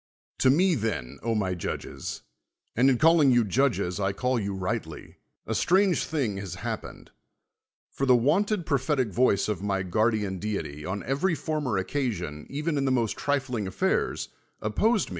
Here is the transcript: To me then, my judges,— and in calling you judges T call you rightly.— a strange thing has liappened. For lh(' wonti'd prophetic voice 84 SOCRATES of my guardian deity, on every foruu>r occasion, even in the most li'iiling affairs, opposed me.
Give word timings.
To 0.39 0.49
me 0.49 0.73
then, 0.73 1.19
my 1.23 1.53
judges,— 1.53 2.23
and 2.75 2.89
in 2.89 2.97
calling 2.97 3.29
you 3.31 3.45
judges 3.45 3.97
T 3.97 4.13
call 4.13 4.39
you 4.39 4.55
rightly.— 4.55 5.17
a 5.45 5.53
strange 5.53 6.05
thing 6.05 6.37
has 6.37 6.55
liappened. 6.55 7.09
For 7.91 8.07
lh(' 8.07 8.19
wonti'd 8.19 8.65
prophetic 8.65 9.09
voice 9.09 9.43
84 9.47 9.57
SOCRATES 9.57 9.59
of 9.59 9.67
my 9.67 9.83
guardian 9.83 10.39
deity, 10.39 10.85
on 10.87 11.03
every 11.03 11.35
foruu>r 11.35 11.79
occasion, 11.79 12.47
even 12.49 12.79
in 12.79 12.85
the 12.85 12.91
most 12.91 13.15
li'iiling 13.15 13.67
affairs, 13.67 14.29
opposed 14.59 15.09
me. 15.09 15.09